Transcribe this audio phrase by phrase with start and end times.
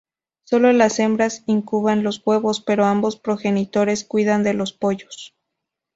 [0.45, 5.35] Solo las hembras incuban los huevos, pero ambos progenitores cuidan de los pollos.